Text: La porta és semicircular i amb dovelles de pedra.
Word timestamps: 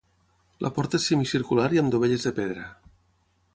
La 0.65 0.71
porta 0.77 0.99
és 1.01 1.05
semicircular 1.11 1.67
i 1.77 1.81
amb 1.83 1.95
dovelles 1.99 2.25
de 2.29 2.35
pedra. 2.41 2.67